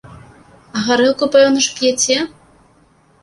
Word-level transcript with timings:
А 0.77 0.81
гарэлку 0.87 1.25
пэўна 1.35 1.59
ж 1.65 1.77
п'яце? 1.79 2.17